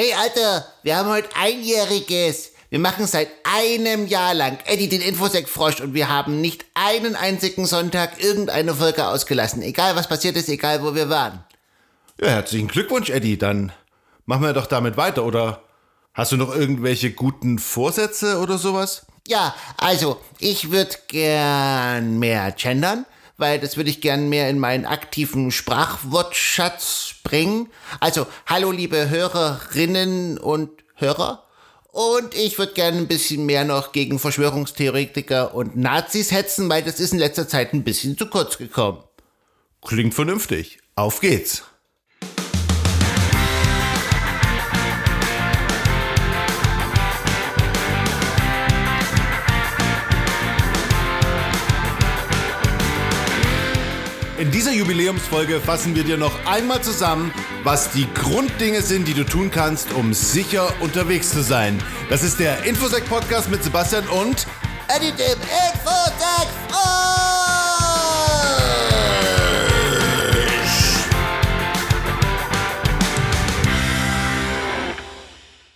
[0.00, 2.52] Hey Alter, wir haben heute Einjähriges.
[2.70, 7.66] Wir machen seit einem Jahr lang Eddie den Infosec-Frosch und wir haben nicht einen einzigen
[7.66, 9.60] Sonntag irgendeine Folge ausgelassen.
[9.60, 11.42] Egal was passiert ist, egal wo wir waren.
[12.20, 13.38] Ja, herzlichen Glückwunsch, Eddie.
[13.38, 13.72] Dann
[14.24, 15.24] machen wir doch damit weiter.
[15.24, 15.64] Oder
[16.14, 19.04] hast du noch irgendwelche guten Vorsätze oder sowas?
[19.26, 23.04] Ja, also ich würde gern mehr gendern,
[23.38, 27.68] weil das würde ich gern mehr in meinen aktiven Sprachwortschatz bringen.
[28.00, 31.44] Also, hallo liebe Hörerinnen und Hörer.
[31.90, 37.00] Und ich würde gerne ein bisschen mehr noch gegen Verschwörungstheoretiker und Nazis hetzen, weil das
[37.00, 39.02] ist in letzter Zeit ein bisschen zu kurz gekommen.
[39.86, 40.80] Klingt vernünftig.
[40.96, 41.64] Auf geht's.
[54.38, 57.34] In dieser Jubiläumsfolge fassen wir dir noch einmal zusammen,
[57.64, 61.82] was die Grunddinge sind, die du tun kannst, um sicher unterwegs zu sein.
[62.08, 64.46] Das ist der Infosec Podcast mit Sebastian und
[64.86, 66.46] Eddie dem Infosec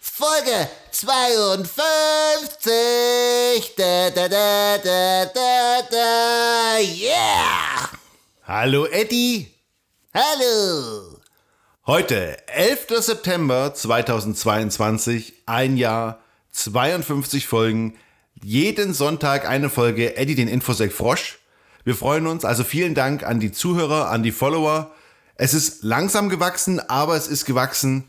[0.00, 3.76] Folge 52.
[3.76, 6.78] Da, da, da, da, da, da.
[6.80, 7.77] Yeah!
[8.50, 9.48] Hallo Eddie.
[10.14, 11.20] Hallo.
[11.86, 13.04] Heute, 11.
[13.04, 16.20] September 2022, ein Jahr,
[16.52, 17.98] 52 Folgen,
[18.42, 21.40] jeden Sonntag eine Folge Eddie den Infosec Frosch.
[21.84, 24.92] Wir freuen uns, also vielen Dank an die Zuhörer, an die Follower.
[25.34, 28.08] Es ist langsam gewachsen, aber es ist gewachsen.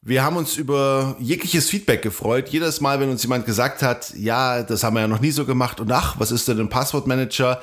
[0.00, 2.48] Wir haben uns über jegliches Feedback gefreut.
[2.48, 5.44] Jedes Mal, wenn uns jemand gesagt hat, ja, das haben wir ja noch nie so
[5.44, 7.60] gemacht und ach, was ist denn ein Passwortmanager?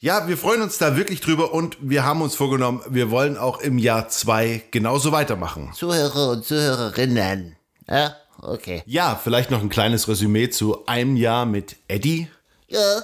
[0.00, 3.58] Ja, wir freuen uns da wirklich drüber und wir haben uns vorgenommen, wir wollen auch
[3.58, 5.72] im Jahr zwei genauso weitermachen.
[5.74, 7.56] Zuhörer und Zuhörerinnen.
[7.88, 8.84] Ja, okay.
[8.86, 12.28] Ja, vielleicht noch ein kleines Resümee zu einem Jahr mit Eddie.
[12.68, 13.02] Ja.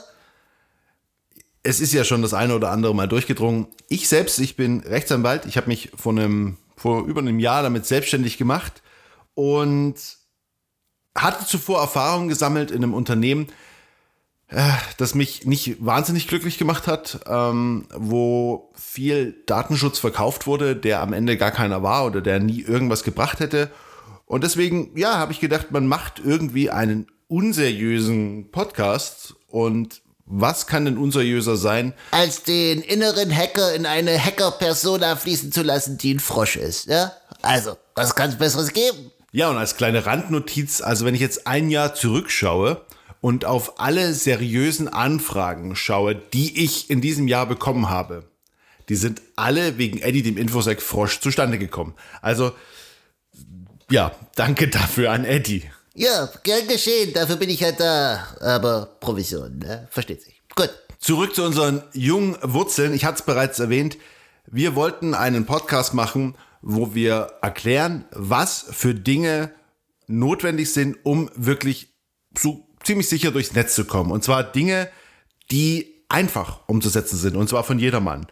[1.65, 3.67] Es ist ja schon das eine oder andere Mal durchgedrungen.
[3.89, 5.47] Ich selbst, ich bin Rechtsanwalt.
[5.47, 8.83] Ich habe mich vor einem, vor über einem Jahr damit selbstständig gemacht
[9.35, 9.97] und
[11.17, 13.49] hatte zuvor Erfahrungen gesammelt in einem Unternehmen,
[14.99, 21.13] das mich nicht wahnsinnig glücklich gemacht hat, ähm, wo viel Datenschutz verkauft wurde, der am
[21.13, 23.71] Ende gar keiner war oder der nie irgendwas gebracht hätte.
[24.27, 30.87] Und deswegen, ja, habe ich gedacht, man macht irgendwie einen unseriösen Podcast und was kann
[30.87, 31.93] denn unseriöser sein?
[32.11, 37.13] Als den inneren Hacker in eine Hacker-Persona fließen zu lassen, die ein Frosch ist, ja?
[37.43, 39.11] Also, was kann es Besseres geben?
[39.33, 42.81] Ja, und als kleine Randnotiz, also wenn ich jetzt ein Jahr zurückschaue,
[43.25, 48.29] und auf alle seriösen Anfragen schaue, die ich in diesem Jahr bekommen habe,
[48.91, 51.95] die sind alle wegen Eddie dem Infosec Frosch zustande gekommen.
[52.21, 52.53] Also,
[53.91, 55.63] ja, danke dafür an Eddie.
[55.95, 58.27] Ja, gern geschehen, dafür bin ich ja da.
[58.41, 59.89] Aber Provision, ne?
[59.91, 60.43] Versteht sich.
[60.55, 60.69] Gut.
[60.99, 62.93] Zurück zu unseren jungen Wurzeln.
[62.93, 63.97] Ich hatte es bereits erwähnt.
[64.49, 69.51] Wir wollten einen Podcast machen, wo wir erklären, was für Dinge
[70.09, 71.89] notwendig sind, um wirklich
[72.37, 74.11] so ziemlich sicher durchs Netz zu kommen.
[74.11, 74.89] Und zwar Dinge,
[75.51, 77.37] die einfach umzusetzen sind.
[77.37, 78.27] Und zwar von jedermann.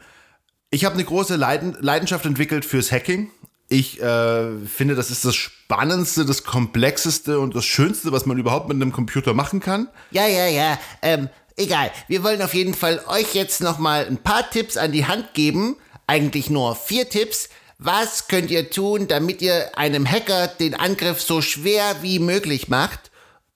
[0.70, 3.30] Ich habe eine große Leiden Leidenschaft entwickelt fürs Hacking.
[3.68, 8.68] Ich äh, finde, das ist das Spannendste, das Komplexeste und das Schönste, was man überhaupt
[8.68, 9.88] mit einem Computer machen kann.
[10.10, 10.78] Ja, ja, ja.
[11.00, 11.90] Ähm, egal.
[12.08, 15.76] Wir wollen auf jeden Fall euch jetzt nochmal ein paar Tipps an die Hand geben.
[16.06, 17.48] Eigentlich nur vier Tipps.
[17.78, 23.11] Was könnt ihr tun, damit ihr einem Hacker den Angriff so schwer wie möglich macht?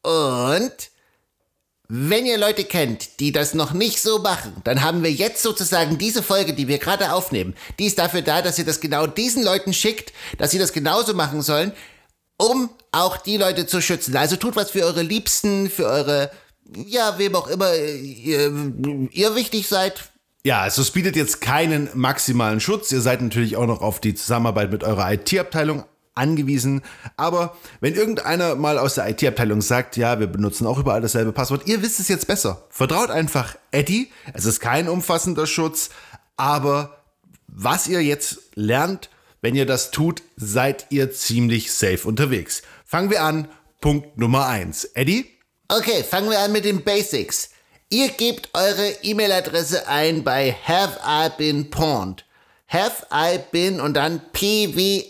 [0.07, 0.91] Und
[1.89, 5.99] wenn ihr Leute kennt, die das noch nicht so machen, dann haben wir jetzt sozusagen
[5.99, 9.43] diese Folge, die wir gerade aufnehmen, die ist dafür da, dass ihr das genau diesen
[9.43, 11.73] Leuten schickt, dass sie das genauso machen sollen,
[12.37, 14.17] um auch die Leute zu schützen.
[14.17, 16.31] Also tut was für eure Liebsten, für eure,
[16.87, 18.53] ja, wem auch immer ihr,
[19.11, 20.11] ihr wichtig seid.
[20.45, 22.93] Ja, also es bietet jetzt keinen maximalen Schutz.
[22.93, 25.85] Ihr seid natürlich auch noch auf die Zusammenarbeit mit eurer IT-Abteilung
[26.17, 26.83] angewiesen.
[27.17, 31.67] Aber wenn irgendeiner mal aus der IT-Abteilung sagt, ja, wir benutzen auch überall dasselbe Passwort,
[31.67, 32.65] ihr wisst es jetzt besser.
[32.71, 34.11] Vertraut einfach Eddie.
[34.35, 35.91] Es ist kein umfassender Schutz,
[36.37, 36.99] aber
[37.47, 42.63] was ihr jetzt lernt, wenn ihr das tut, seid ihr ziemlich safe unterwegs.
[42.85, 43.49] Fangen wir an.
[43.81, 44.85] Punkt Nummer eins.
[44.85, 45.27] Eddie?
[45.69, 47.51] Okay, fangen wir an mit den Basics.
[47.89, 52.26] Ihr gebt eure E-Mail-Adresse ein bei Have I Been Pawned
[52.69, 55.05] have I been und dann pwned.com.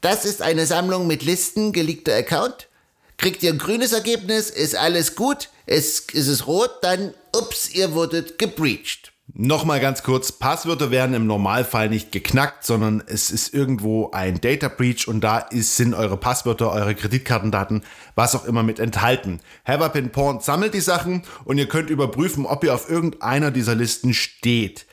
[0.00, 2.68] Das ist eine Sammlung mit Listen geleakter Account.
[3.16, 5.48] Kriegt ihr ein grünes Ergebnis, ist alles gut.
[5.66, 9.12] Ist, ist es rot, dann ups, ihr wurdet gebreached.
[9.34, 14.68] Nochmal ganz kurz, Passwörter werden im Normalfall nicht geknackt, sondern es ist irgendwo ein Data
[14.68, 17.84] Breach und da ist, sind eure Passwörter, eure Kreditkartendaten,
[18.14, 19.40] was auch immer mit enthalten.
[19.66, 24.14] Haverpin Porn sammelt die Sachen und ihr könnt überprüfen, ob ihr auf irgendeiner dieser Listen
[24.14, 24.86] steht.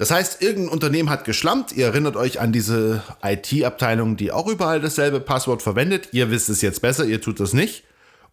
[0.00, 4.80] Das heißt, irgendein Unternehmen hat geschlampt, ihr erinnert euch an diese IT-Abteilung, die auch überall
[4.80, 7.84] dasselbe Passwort verwendet, ihr wisst es jetzt besser, ihr tut das nicht.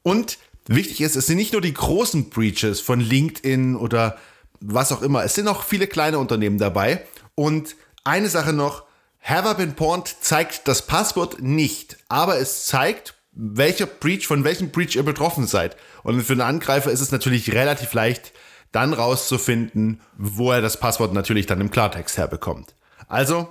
[0.01, 0.37] Und
[0.67, 4.15] wichtig ist, es sind nicht nur die großen Breaches von LinkedIn oder
[4.61, 5.25] was auch immer.
[5.25, 7.03] Es sind auch viele kleine Unternehmen dabei.
[7.35, 7.75] Und
[8.05, 8.85] eine Sache noch,
[9.21, 14.95] Have Been Pawned zeigt das Passwort nicht, aber es zeigt, welcher Breach, von welchem Breach
[14.95, 15.75] ihr betroffen seid.
[16.03, 18.31] Und für einen Angreifer ist es natürlich relativ leicht,
[18.71, 22.75] dann rauszufinden, wo er das Passwort natürlich dann im Klartext herbekommt.
[23.07, 23.47] Also,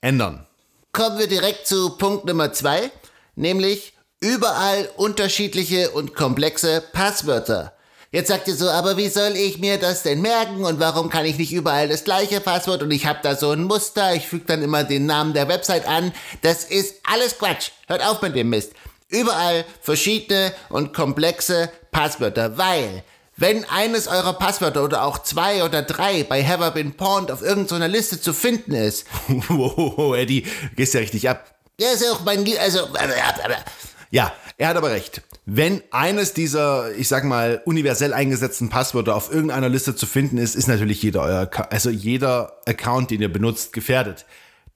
[0.00, 0.46] ändern.
[0.92, 2.90] Kommen wir direkt zu Punkt Nummer zwei,
[3.34, 7.76] nämlich überall unterschiedliche und komplexe Passwörter.
[8.12, 11.26] Jetzt sagt ihr so, aber wie soll ich mir das denn merken und warum kann
[11.26, 14.46] ich nicht überall das gleiche Passwort und ich habe da so ein Muster, ich füge
[14.46, 16.12] dann immer den Namen der Website an.
[16.40, 17.72] Das ist alles Quatsch.
[17.88, 18.72] Hört auf mit dem Mist.
[19.08, 23.04] Überall verschiedene und komplexe Passwörter, weil
[23.36, 27.88] wenn eines eurer Passwörter oder auch zwei oder drei bei Have Been Pawned auf irgendeiner
[27.88, 29.06] Liste zu finden ist.
[29.28, 31.54] wow, Eddie, gehst ja richtig ab.
[31.78, 32.88] Ja, ist auch mein, also,
[34.10, 35.20] ja, er hat aber recht.
[35.44, 40.56] Wenn eines dieser, ich sag mal, universell eingesetzten Passwörter auf irgendeiner Liste zu finden ist,
[40.56, 44.24] ist natürlich jeder euer, also jeder Account, den ihr benutzt, gefährdet.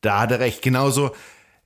[0.03, 0.61] Da hat er recht.
[0.63, 1.13] Genauso,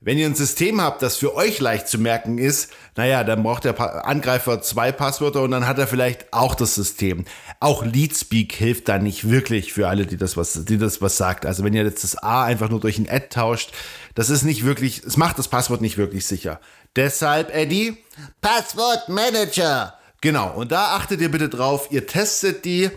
[0.05, 3.63] wenn ihr ein System habt, das für euch leicht zu merken ist, naja, dann braucht
[3.63, 7.25] der Angreifer zwei Passwörter und dann hat er vielleicht auch das System.
[7.59, 11.47] Auch Leadspeak hilft da nicht wirklich für alle, die das was, die das was sagt.
[11.47, 13.71] Also wenn ihr jetzt das A einfach nur durch ein Ad tauscht,
[14.13, 16.61] das ist nicht wirklich, es macht das Passwort nicht wirklich sicher.
[16.95, 17.97] Deshalb, Eddie,
[18.41, 19.95] Passwortmanager.
[20.21, 22.91] Genau, und da achtet ihr bitte drauf, ihr testet die,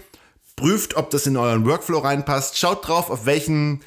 [0.57, 3.81] prüft, ob das in euren Workflow reinpasst, schaut drauf, auf welchen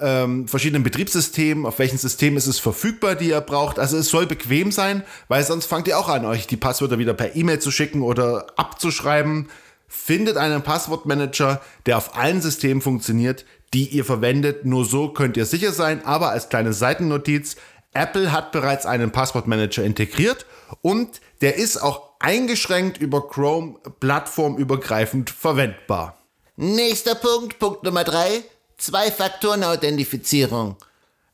[0.00, 3.78] ähm, verschiedenen Betriebssystemen, auf welchen System ist es verfügbar, die ihr braucht.
[3.78, 7.14] Also es soll bequem sein, weil sonst fangt ihr auch an, euch die Passwörter wieder
[7.14, 9.48] per E-Mail zu schicken oder abzuschreiben.
[9.88, 14.64] Findet einen Passwortmanager, der auf allen Systemen funktioniert, die ihr verwendet.
[14.64, 16.04] Nur so könnt ihr sicher sein.
[16.04, 17.56] Aber als kleine Seitennotiz,
[17.94, 20.46] Apple hat bereits einen Passwortmanager integriert
[20.82, 26.18] und der ist auch eingeschränkt über Chrome plattformübergreifend verwendbar.
[26.56, 28.42] Nächster Punkt, Punkt Nummer drei.
[28.78, 30.76] Zwei-Faktoren-Authentifizierung.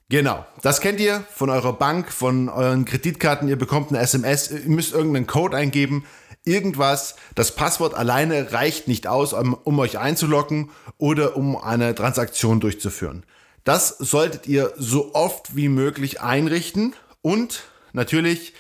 [0.09, 3.49] Genau, das kennt ihr von eurer Bank, von euren Kreditkarten.
[3.49, 6.05] Ihr bekommt eine SMS, ihr müsst irgendeinen Code eingeben,
[6.45, 7.17] irgendwas.
[7.35, 13.25] Das Passwort alleine reicht nicht aus, um, um euch einzuloggen oder um eine Transaktion durchzuführen.
[13.65, 17.63] Das solltet ihr so oft wie möglich einrichten und
[17.93, 18.53] natürlich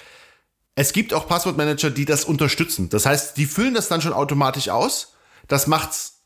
[0.76, 2.88] es gibt auch Passwortmanager, die das unterstützen.
[2.88, 5.14] Das heißt, die füllen das dann schon automatisch aus.
[5.46, 6.22] Das macht's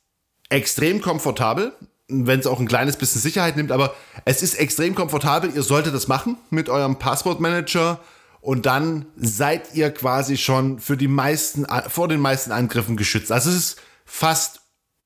[0.49, 1.75] extrem komfortabel
[2.09, 3.95] wenn es auch ein kleines bisschen Sicherheit nimmt, aber
[4.25, 5.53] es ist extrem komfortabel.
[5.55, 8.01] Ihr solltet das machen mit eurem Passwortmanager
[8.41, 13.31] und dann seid ihr quasi schon für die meisten, vor den meisten Angriffen geschützt.
[13.31, 14.61] Also es ist fast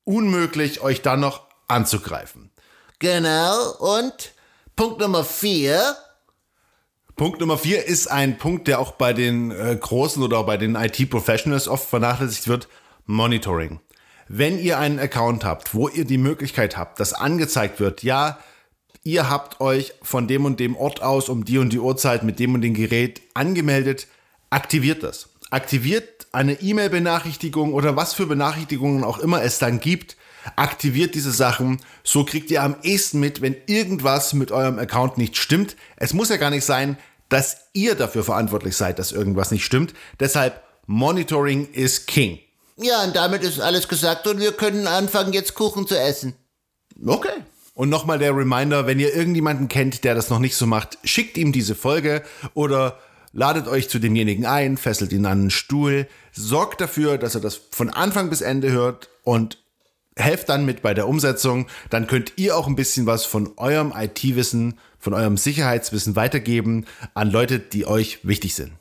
[0.05, 2.51] unmöglich, euch dann noch anzugreifen.
[2.99, 3.73] Genau.
[3.79, 4.33] Und
[4.75, 5.95] Punkt Nummer vier.
[7.17, 10.75] Punkt Nummer vier ist ein Punkt, der auch bei den äh, großen oder bei den
[10.75, 12.69] IT-Professionals oft vernachlässigt wird.
[13.05, 13.81] Monitoring.
[14.27, 18.39] Wenn ihr einen Account habt, wo ihr die Möglichkeit habt, dass angezeigt wird, ja,
[19.03, 22.39] ihr habt euch von dem und dem Ort aus um die und die Uhrzeit mit
[22.39, 24.07] dem und dem Gerät angemeldet,
[24.49, 25.29] aktiviert das.
[25.51, 30.17] Aktiviert eine E-Mail-Benachrichtigung oder was für Benachrichtigungen auch immer es dann gibt.
[30.55, 31.79] Aktiviert diese Sachen.
[32.03, 35.75] So kriegt ihr am ehesten mit, wenn irgendwas mit eurem Account nicht stimmt.
[35.95, 36.97] Es muss ja gar nicht sein,
[37.29, 39.93] dass ihr dafür verantwortlich seid, dass irgendwas nicht stimmt.
[40.19, 42.39] Deshalb Monitoring is King.
[42.77, 46.33] Ja, und damit ist alles gesagt und wir können anfangen, jetzt Kuchen zu essen.
[47.05, 47.43] Okay.
[47.75, 51.37] Und nochmal der Reminder, wenn ihr irgendjemanden kennt, der das noch nicht so macht, schickt
[51.37, 52.99] ihm diese Folge oder
[53.31, 57.59] ladet euch zu demjenigen ein, fesselt ihn an einen Stuhl, sorgt dafür, dass er das
[57.71, 59.57] von Anfang bis Ende hört und
[60.15, 61.67] helft dann mit bei der Umsetzung.
[61.89, 67.31] Dann könnt ihr auch ein bisschen was von eurem IT-Wissen, von eurem Sicherheitswissen weitergeben an
[67.31, 68.73] Leute, die euch wichtig sind.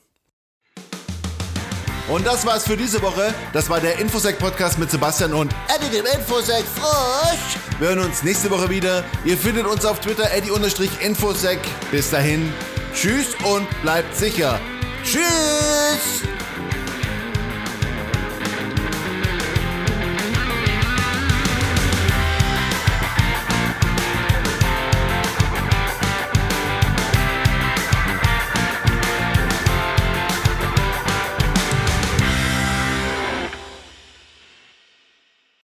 [2.09, 3.33] Und das war's für diese Woche.
[3.53, 7.57] Das war der Infosec-Podcast mit Sebastian und Eddie dem Infosec Frosch.
[7.79, 9.05] Wir hören uns nächste Woche wieder.
[9.25, 11.61] Ihr findet uns auf Twitter eddie-infosec.
[11.91, 12.53] Bis dahin,
[12.95, 14.59] tschüss und bleibt sicher.
[15.05, 16.32] Tschüss!